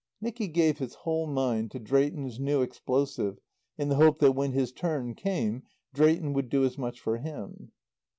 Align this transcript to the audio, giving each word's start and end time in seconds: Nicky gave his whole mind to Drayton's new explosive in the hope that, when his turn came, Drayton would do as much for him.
Nicky 0.19 0.47
gave 0.47 0.79
his 0.79 0.95
whole 0.95 1.27
mind 1.27 1.69
to 1.69 1.77
Drayton's 1.79 2.39
new 2.39 2.63
explosive 2.63 3.37
in 3.77 3.89
the 3.89 3.97
hope 3.97 4.17
that, 4.17 4.31
when 4.31 4.51
his 4.51 4.71
turn 4.71 5.13
came, 5.13 5.61
Drayton 5.93 6.33
would 6.33 6.49
do 6.49 6.63
as 6.63 6.75
much 6.75 6.99
for 6.99 7.17
him. 7.17 7.71